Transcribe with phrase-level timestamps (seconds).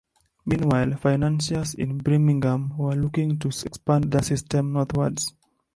[0.47, 5.31] Meanwhile, financiers in Birmingham, were looking to expand their system northwards.